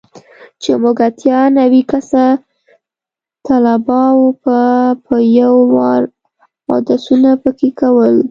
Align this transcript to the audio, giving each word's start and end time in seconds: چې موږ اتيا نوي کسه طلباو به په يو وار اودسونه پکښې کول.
چې 0.61 0.71
موږ 0.81 0.97
اتيا 1.07 1.39
نوي 1.59 1.81
کسه 1.91 2.23
طلباو 3.47 4.19
به 4.43 4.59
په 5.05 5.15
يو 5.39 5.53
وار 5.75 6.01
اودسونه 6.73 7.29
پکښې 7.43 7.69
کول. 7.79 8.15